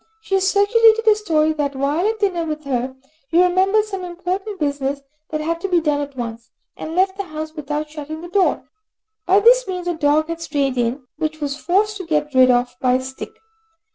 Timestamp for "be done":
5.69-5.99